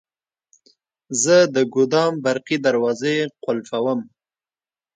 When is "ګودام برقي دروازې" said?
1.73-3.15